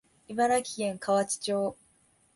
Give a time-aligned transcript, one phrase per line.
[0.31, 1.77] 茨城県河内町